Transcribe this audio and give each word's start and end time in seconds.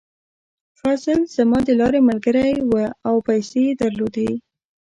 فضل 0.79 1.17
زما 1.35 1.59
د 1.67 1.69
لارې 1.79 1.99
ملګری 2.09 2.51
و 2.69 2.73
او 3.07 3.15
پیسې 3.27 3.59
یې 3.67 3.73
درلودې. 3.81 4.31